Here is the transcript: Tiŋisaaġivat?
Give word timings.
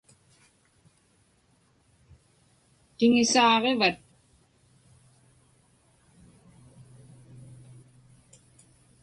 Tiŋisaaġivat? 2.97 3.97